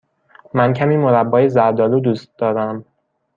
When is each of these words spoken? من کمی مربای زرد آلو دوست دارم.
من 0.53 0.73
کمی 0.73 0.97
مربای 0.97 1.49
زرد 1.49 1.81
آلو 1.81 1.99
دوست 1.99 2.37
دارم. 2.37 2.85